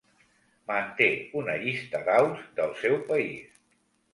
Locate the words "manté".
0.69-1.09